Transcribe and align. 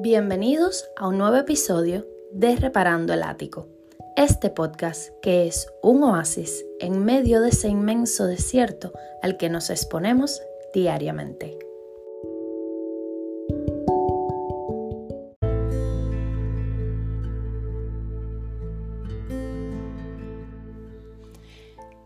Bienvenidos 0.00 0.88
a 0.96 1.08
un 1.08 1.18
nuevo 1.18 1.34
episodio 1.34 2.06
de 2.30 2.54
Reparando 2.54 3.12
el 3.14 3.24
Ático, 3.24 3.66
este 4.14 4.48
podcast 4.48 5.08
que 5.20 5.48
es 5.48 5.66
un 5.82 6.04
oasis 6.04 6.64
en 6.78 7.04
medio 7.04 7.40
de 7.40 7.48
ese 7.48 7.66
inmenso 7.66 8.26
desierto 8.26 8.92
al 9.22 9.36
que 9.36 9.48
nos 9.48 9.70
exponemos 9.70 10.40
diariamente. 10.72 11.58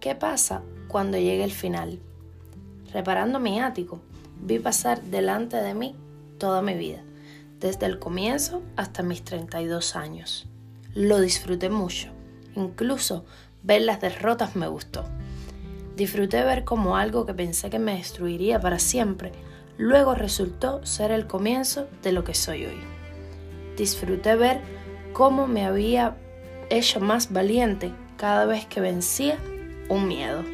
¿Qué 0.00 0.14
pasa 0.14 0.62
cuando 0.88 1.18
llegue 1.18 1.44
el 1.44 1.52
final? 1.52 1.98
Reparando 2.94 3.40
mi 3.40 3.60
ático, 3.60 4.00
vi 4.40 4.58
pasar 4.58 5.02
delante 5.02 5.58
de 5.58 5.74
mí 5.74 5.94
toda 6.38 6.62
mi 6.62 6.72
vida 6.72 7.04
desde 7.64 7.86
el 7.86 7.98
comienzo 7.98 8.60
hasta 8.76 9.02
mis 9.02 9.24
32 9.24 9.96
años. 9.96 10.46
Lo 10.92 11.18
disfruté 11.18 11.70
mucho, 11.70 12.10
incluso 12.54 13.24
ver 13.62 13.80
las 13.80 14.02
derrotas 14.02 14.54
me 14.54 14.68
gustó. 14.68 15.06
Disfruté 15.96 16.44
ver 16.44 16.64
como 16.64 16.98
algo 16.98 17.24
que 17.24 17.32
pensé 17.32 17.70
que 17.70 17.78
me 17.78 17.96
destruiría 17.96 18.60
para 18.60 18.78
siempre, 18.78 19.32
luego 19.78 20.14
resultó 20.14 20.84
ser 20.84 21.10
el 21.10 21.26
comienzo 21.26 21.88
de 22.02 22.12
lo 22.12 22.22
que 22.22 22.34
soy 22.34 22.66
hoy. 22.66 22.80
Disfruté 23.78 24.36
ver 24.36 24.60
cómo 25.14 25.46
me 25.46 25.64
había 25.64 26.18
hecho 26.68 27.00
más 27.00 27.32
valiente 27.32 27.92
cada 28.18 28.44
vez 28.44 28.66
que 28.66 28.82
vencía 28.82 29.38
un 29.88 30.06
miedo. 30.06 30.53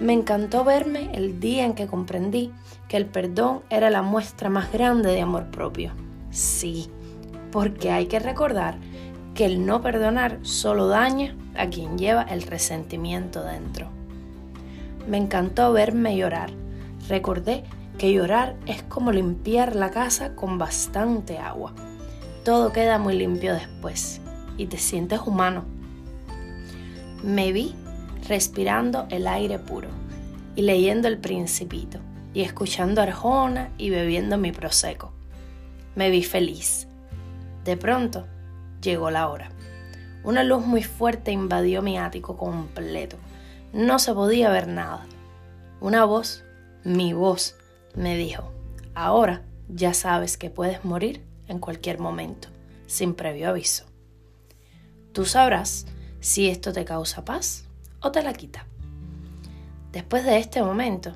Me 0.00 0.12
encantó 0.12 0.62
verme 0.62 1.10
el 1.12 1.40
día 1.40 1.64
en 1.64 1.74
que 1.74 1.88
comprendí 1.88 2.52
que 2.86 2.96
el 2.96 3.06
perdón 3.06 3.62
era 3.68 3.90
la 3.90 4.02
muestra 4.02 4.48
más 4.48 4.72
grande 4.72 5.10
de 5.10 5.20
amor 5.20 5.50
propio. 5.50 5.92
Sí, 6.30 6.88
porque 7.50 7.90
hay 7.90 8.06
que 8.06 8.20
recordar 8.20 8.78
que 9.34 9.44
el 9.44 9.66
no 9.66 9.82
perdonar 9.82 10.38
solo 10.42 10.86
daña 10.86 11.36
a 11.56 11.68
quien 11.68 11.98
lleva 11.98 12.22
el 12.22 12.42
resentimiento 12.42 13.42
dentro. 13.42 13.88
Me 15.08 15.16
encantó 15.16 15.72
verme 15.72 16.16
llorar. 16.16 16.50
Recordé 17.08 17.64
que 17.98 18.12
llorar 18.12 18.54
es 18.66 18.84
como 18.84 19.10
limpiar 19.10 19.74
la 19.74 19.90
casa 19.90 20.36
con 20.36 20.58
bastante 20.58 21.38
agua. 21.38 21.72
Todo 22.44 22.72
queda 22.72 22.98
muy 22.98 23.16
limpio 23.16 23.52
después 23.52 24.20
y 24.56 24.66
te 24.66 24.76
sientes 24.76 25.20
humano. 25.26 25.64
Me 27.24 27.50
vi 27.50 27.74
respirando 28.28 29.06
el 29.10 29.26
aire 29.26 29.58
puro 29.58 29.88
y 30.54 30.62
leyendo 30.62 31.08
El 31.08 31.18
Principito 31.18 31.98
y 32.34 32.42
escuchando 32.42 33.00
Arjona 33.00 33.70
y 33.78 33.90
bebiendo 33.90 34.36
mi 34.36 34.52
prosecco. 34.52 35.12
Me 35.96 36.10
vi 36.10 36.22
feliz. 36.22 36.86
De 37.64 37.76
pronto 37.76 38.26
llegó 38.82 39.10
la 39.10 39.28
hora. 39.28 39.50
Una 40.24 40.44
luz 40.44 40.64
muy 40.66 40.82
fuerte 40.82 41.32
invadió 41.32 41.80
mi 41.80 41.98
ático 41.98 42.36
completo. 42.36 43.16
No 43.72 43.98
se 43.98 44.12
podía 44.12 44.50
ver 44.50 44.68
nada. 44.68 45.06
Una 45.80 46.04
voz, 46.04 46.44
mi 46.84 47.12
voz, 47.14 47.56
me 47.94 48.16
dijo, 48.16 48.52
ahora 48.94 49.42
ya 49.68 49.94
sabes 49.94 50.36
que 50.36 50.50
puedes 50.50 50.84
morir 50.84 51.24
en 51.46 51.60
cualquier 51.60 51.98
momento, 51.98 52.48
sin 52.86 53.14
previo 53.14 53.48
aviso. 53.48 53.84
Tú 55.12 55.24
sabrás 55.24 55.86
si 56.20 56.48
esto 56.48 56.72
te 56.72 56.84
causa 56.84 57.24
paz 57.24 57.67
o 58.00 58.10
te 58.10 58.22
la 58.22 58.32
quita. 58.32 58.66
Después 59.92 60.24
de 60.24 60.38
este 60.38 60.62
momento, 60.62 61.12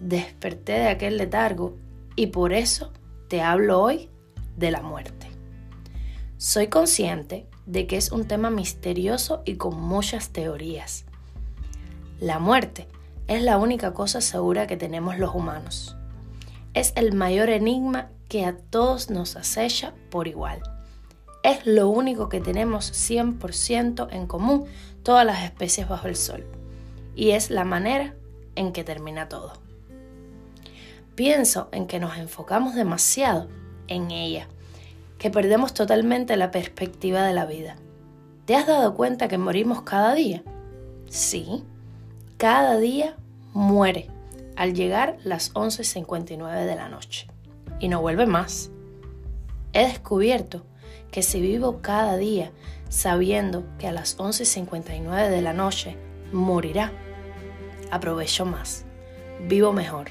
desperté 0.00 0.72
de 0.72 0.88
aquel 0.88 1.16
letargo 1.16 1.76
y 2.16 2.28
por 2.28 2.52
eso 2.52 2.92
te 3.28 3.42
hablo 3.42 3.80
hoy 3.80 4.10
de 4.56 4.70
la 4.70 4.82
muerte. 4.82 5.28
Soy 6.38 6.68
consciente 6.68 7.46
de 7.66 7.86
que 7.86 7.96
es 7.96 8.12
un 8.12 8.26
tema 8.26 8.50
misterioso 8.50 9.42
y 9.44 9.56
con 9.56 9.80
muchas 9.80 10.30
teorías. 10.30 11.04
La 12.20 12.38
muerte 12.38 12.88
es 13.26 13.42
la 13.42 13.58
única 13.58 13.92
cosa 13.92 14.20
segura 14.20 14.66
que 14.66 14.76
tenemos 14.76 15.18
los 15.18 15.34
humanos. 15.34 15.96
Es 16.74 16.92
el 16.96 17.14
mayor 17.14 17.50
enigma 17.50 18.10
que 18.28 18.44
a 18.44 18.56
todos 18.56 19.10
nos 19.10 19.36
acecha 19.36 19.94
por 20.10 20.28
igual. 20.28 20.62
Es 21.46 21.64
lo 21.64 21.88
único 21.88 22.28
que 22.28 22.40
tenemos 22.40 22.90
100% 22.90 24.08
en 24.10 24.26
común 24.26 24.64
todas 25.04 25.24
las 25.24 25.44
especies 25.44 25.88
bajo 25.88 26.08
el 26.08 26.16
sol. 26.16 26.44
Y 27.14 27.30
es 27.30 27.50
la 27.50 27.62
manera 27.62 28.16
en 28.56 28.72
que 28.72 28.82
termina 28.82 29.28
todo. 29.28 29.52
Pienso 31.14 31.68
en 31.70 31.86
que 31.86 32.00
nos 32.00 32.18
enfocamos 32.18 32.74
demasiado 32.74 33.46
en 33.86 34.10
ella, 34.10 34.48
que 35.18 35.30
perdemos 35.30 35.72
totalmente 35.72 36.36
la 36.36 36.50
perspectiva 36.50 37.22
de 37.22 37.32
la 37.32 37.46
vida. 37.46 37.76
¿Te 38.44 38.56
has 38.56 38.66
dado 38.66 38.94
cuenta 38.94 39.28
que 39.28 39.38
morimos 39.38 39.82
cada 39.82 40.16
día? 40.16 40.42
Sí, 41.08 41.62
cada 42.38 42.76
día 42.76 43.14
muere 43.52 44.10
al 44.56 44.74
llegar 44.74 45.16
las 45.22 45.54
11.59 45.54 46.64
de 46.64 46.74
la 46.74 46.88
noche 46.88 47.28
y 47.78 47.86
no 47.86 48.00
vuelve 48.00 48.26
más. 48.26 48.72
He 49.72 49.86
descubierto 49.86 50.66
que 51.10 51.22
si 51.22 51.40
vivo 51.40 51.80
cada 51.82 52.16
día 52.16 52.52
sabiendo 52.88 53.64
que 53.78 53.88
a 53.88 53.92
las 53.92 54.16
11.59 54.18 55.28
de 55.28 55.42
la 55.42 55.52
noche 55.52 55.96
morirá, 56.32 56.92
aprovecho 57.90 58.44
más, 58.44 58.84
vivo 59.48 59.72
mejor. 59.72 60.08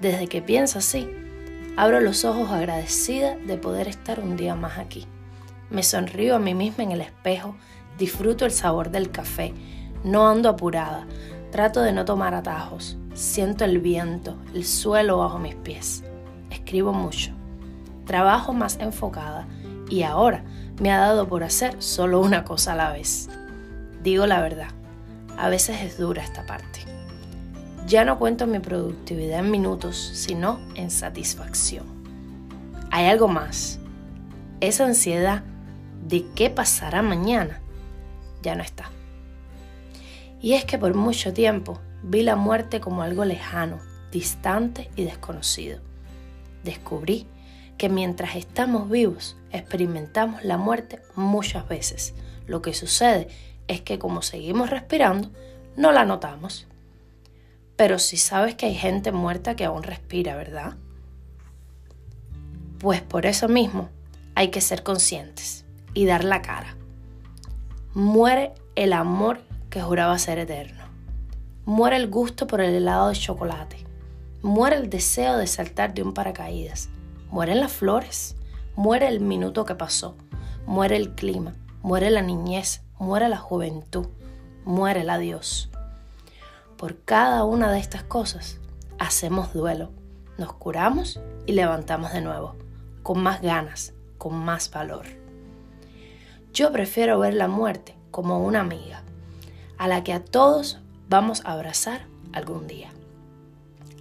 Desde 0.00 0.28
que 0.28 0.42
pienso 0.42 0.78
así, 0.78 1.08
abro 1.76 2.00
los 2.00 2.24
ojos 2.24 2.50
agradecida 2.50 3.36
de 3.36 3.56
poder 3.56 3.88
estar 3.88 4.20
un 4.20 4.36
día 4.36 4.54
más 4.54 4.78
aquí. 4.78 5.06
Me 5.70 5.82
sonrío 5.82 6.36
a 6.36 6.38
mí 6.38 6.54
misma 6.54 6.84
en 6.84 6.92
el 6.92 7.00
espejo, 7.00 7.56
disfruto 7.98 8.44
el 8.44 8.52
sabor 8.52 8.90
del 8.90 9.10
café, 9.10 9.52
no 10.04 10.28
ando 10.28 10.48
apurada, 10.48 11.06
trato 11.50 11.80
de 11.82 11.92
no 11.92 12.04
tomar 12.04 12.34
atajos, 12.34 12.96
siento 13.14 13.64
el 13.64 13.78
viento, 13.78 14.36
el 14.54 14.64
suelo 14.64 15.18
bajo 15.18 15.38
mis 15.38 15.54
pies. 15.56 16.04
Escribo 16.50 16.92
mucho, 16.92 17.32
trabajo 18.08 18.52
más 18.52 18.78
enfocada 18.80 19.46
y 19.88 20.02
ahora 20.02 20.42
me 20.80 20.90
ha 20.90 20.98
dado 20.98 21.28
por 21.28 21.44
hacer 21.44 21.80
solo 21.80 22.20
una 22.20 22.42
cosa 22.42 22.72
a 22.72 22.76
la 22.76 22.92
vez. 22.92 23.28
Digo 24.02 24.26
la 24.26 24.40
verdad, 24.40 24.70
a 25.36 25.48
veces 25.48 25.82
es 25.82 25.98
dura 25.98 26.24
esta 26.24 26.44
parte. 26.46 26.80
Ya 27.86 28.04
no 28.04 28.18
cuento 28.18 28.46
mi 28.46 28.58
productividad 28.58 29.40
en 29.40 29.50
minutos, 29.50 29.96
sino 29.96 30.58
en 30.74 30.90
satisfacción. 30.90 31.86
Hay 32.90 33.06
algo 33.06 33.28
más. 33.28 33.78
Esa 34.60 34.84
ansiedad 34.84 35.44
de 36.06 36.26
qué 36.34 36.50
pasará 36.50 37.02
mañana 37.02 37.60
ya 38.42 38.54
no 38.54 38.62
está. 38.62 38.90
Y 40.40 40.54
es 40.54 40.64
que 40.64 40.78
por 40.78 40.94
mucho 40.94 41.32
tiempo 41.32 41.78
vi 42.02 42.22
la 42.22 42.36
muerte 42.36 42.80
como 42.80 43.02
algo 43.02 43.24
lejano, 43.24 43.78
distante 44.10 44.90
y 44.96 45.04
desconocido. 45.04 45.80
Descubrí 46.64 47.26
que 47.78 47.88
mientras 47.88 48.36
estamos 48.36 48.90
vivos 48.90 49.36
experimentamos 49.52 50.44
la 50.44 50.58
muerte 50.58 51.00
muchas 51.14 51.66
veces. 51.68 52.14
Lo 52.46 52.60
que 52.60 52.74
sucede 52.74 53.28
es 53.68 53.80
que 53.80 53.98
como 53.98 54.20
seguimos 54.20 54.68
respirando, 54.68 55.30
no 55.76 55.92
la 55.92 56.04
notamos. 56.04 56.66
Pero 57.76 57.98
si 57.98 58.16
sabes 58.16 58.56
que 58.56 58.66
hay 58.66 58.74
gente 58.74 59.12
muerta 59.12 59.54
que 59.54 59.64
aún 59.64 59.84
respira, 59.84 60.34
¿verdad? 60.36 60.76
Pues 62.78 63.00
por 63.00 63.26
eso 63.26 63.48
mismo 63.48 63.88
hay 64.34 64.48
que 64.48 64.60
ser 64.60 64.82
conscientes 64.82 65.64
y 65.94 66.04
dar 66.04 66.24
la 66.24 66.42
cara. 66.42 66.76
Muere 67.94 68.52
el 68.74 68.92
amor 68.92 69.40
que 69.70 69.82
juraba 69.82 70.18
ser 70.18 70.38
eterno. 70.38 70.84
Muere 71.64 71.96
el 71.96 72.08
gusto 72.08 72.46
por 72.46 72.60
el 72.60 72.74
helado 72.74 73.08
de 73.08 73.14
chocolate. 73.14 73.76
Muere 74.42 74.76
el 74.76 74.90
deseo 74.90 75.36
de 75.36 75.46
saltar 75.46 75.94
de 75.94 76.02
un 76.02 76.14
paracaídas. 76.14 76.88
Mueren 77.30 77.60
las 77.60 77.72
flores. 77.72 78.36
Muere 78.76 79.08
el 79.08 79.20
minuto 79.20 79.64
que 79.64 79.74
pasó. 79.74 80.16
Muere 80.66 80.96
el 80.96 81.14
clima. 81.14 81.54
Muere 81.82 82.10
la 82.10 82.22
niñez 82.22 82.82
muere 82.98 83.28
la 83.28 83.36
juventud, 83.36 84.06
muere 84.64 85.00
el 85.02 85.10
adiós. 85.10 85.70
Por 86.76 87.02
cada 87.04 87.44
una 87.44 87.70
de 87.72 87.78
estas 87.78 88.02
cosas 88.02 88.58
hacemos 88.98 89.52
duelo, 89.52 89.90
nos 90.36 90.52
curamos 90.52 91.20
y 91.46 91.52
levantamos 91.52 92.12
de 92.12 92.20
nuevo, 92.20 92.56
con 93.02 93.22
más 93.22 93.40
ganas, 93.40 93.94
con 94.18 94.34
más 94.34 94.70
valor. 94.70 95.06
Yo 96.52 96.72
prefiero 96.72 97.18
ver 97.18 97.34
la 97.34 97.48
muerte 97.48 97.96
como 98.10 98.44
una 98.44 98.60
amiga, 98.60 99.02
a 99.76 99.86
la 99.86 100.02
que 100.02 100.12
a 100.12 100.24
todos 100.24 100.80
vamos 101.08 101.42
a 101.44 101.52
abrazar 101.52 102.06
algún 102.32 102.66
día. 102.66 102.90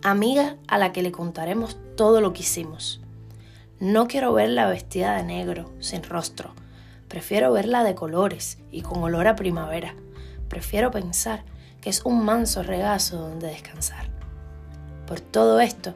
Amiga 0.04 0.58
a 0.68 0.78
la 0.78 0.92
que 0.92 1.04
le 1.04 1.12
contaremos 1.12 1.78
todo 1.96 2.22
lo 2.22 2.34
que 2.34 2.42
hicimos. 2.42 3.02
No 3.80 4.08
quiero 4.08 4.34
verla 4.34 4.68
vestida 4.68 5.16
de 5.16 5.24
negro, 5.24 5.72
sin 5.80 6.04
rostro, 6.04 6.54
Prefiero 7.08 7.54
verla 7.54 7.84
de 7.84 7.96
colores 7.96 8.58
y 8.70 8.82
con 8.82 9.02
olor 9.02 9.28
a 9.28 9.36
primavera. 9.36 9.96
Prefiero 10.50 10.92
pensar 10.92 11.44
que 11.80 11.90
es 11.90 12.02
un 12.04 12.26
manso 12.26 12.64
regazo 12.64 13.18
donde 13.18 13.48
descansar. 13.48 14.10
Por 15.06 15.22
todo 15.22 15.62
esto, 15.62 15.94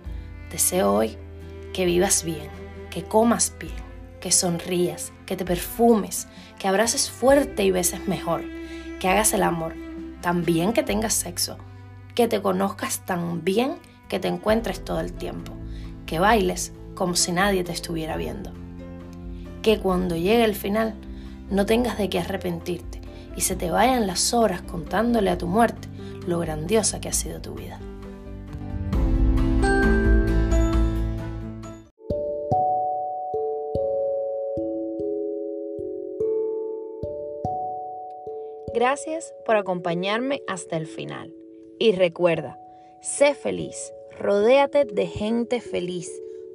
deseo 0.50 0.94
hoy 0.94 1.18
que 1.74 1.86
vivas 1.86 2.24
bien, 2.24 2.50
que 2.89 3.04
comas 3.04 3.54
bien, 3.60 3.74
que 4.22 4.31
sonrías, 4.31 5.12
que 5.25 5.36
te 5.36 5.44
perfumes, 5.44 6.28
que 6.57 6.69
abraces 6.69 7.10
fuerte 7.10 7.63
y 7.63 7.72
beses 7.72 8.07
mejor, 8.07 8.44
que 9.01 9.10
hagas 9.10 9.33
el 9.33 9.44
amor, 9.44 9.74
también 10.22 10.72
que 10.72 10.83
tengas 10.83 11.13
sexo, 11.13 11.57
que 12.16 12.30
te 12.30 12.42
conozcas 12.42 13.06
tan 13.06 13.44
bien 13.44 13.75
que 14.07 14.19
te 14.19 14.30
encuentres 14.30 14.83
todo 14.86 15.01
el 15.01 15.12
tiempo, 15.12 15.54
que 16.06 16.19
bailes 16.19 16.72
como 17.01 17.15
si 17.15 17.31
nadie 17.31 17.63
te 17.63 17.71
estuviera 17.71 18.15
viendo. 18.15 18.51
Que 19.63 19.80
cuando 19.80 20.15
llegue 20.15 20.44
el 20.44 20.53
final 20.53 20.94
no 21.50 21.65
tengas 21.65 21.98
de 21.98 22.12
qué 22.12 22.19
arrepentirte 22.19 23.01
y 23.36 23.42
se 23.42 23.56
te 23.56 23.71
vayan 23.71 24.06
las 24.06 24.36
horas 24.36 24.62
contándole 24.62 25.31
a 25.31 25.38
tu 25.39 25.48
muerte 25.48 25.88
lo 26.27 26.38
grandiosa 26.38 27.01
que 27.01 27.09
ha 27.09 27.13
sido 27.13 27.42
tu 27.42 27.56
vida. 27.56 27.80
Gracias 38.75 39.33
por 39.44 39.56
acompañarme 39.56 40.42
hasta 40.47 40.77
el 40.77 40.86
final. 40.86 41.33
Y 41.80 41.94
recuerda, 41.94 42.59
sé 43.01 43.33
feliz, 43.33 43.92
rodéate 44.19 44.86
de 44.86 45.07
gente 45.07 45.62
feliz, 45.62 46.07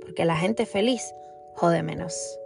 porque 0.06 0.24
la 0.24 0.36
gente 0.36 0.66
feliz 0.66 1.14
jode 1.54 1.82
menos. 1.82 2.38